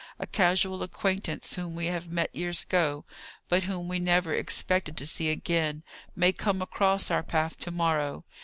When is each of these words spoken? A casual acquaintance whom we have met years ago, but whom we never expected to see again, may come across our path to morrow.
A 0.17 0.25
casual 0.25 0.81
acquaintance 0.81 1.53
whom 1.53 1.75
we 1.75 1.85
have 1.85 2.07
met 2.09 2.35
years 2.35 2.63
ago, 2.63 3.05
but 3.47 3.61
whom 3.61 3.87
we 3.87 3.99
never 3.99 4.33
expected 4.33 4.97
to 4.97 5.05
see 5.05 5.29
again, 5.29 5.83
may 6.15 6.33
come 6.33 6.59
across 6.59 7.11
our 7.11 7.21
path 7.21 7.55
to 7.59 7.69
morrow. 7.69 8.25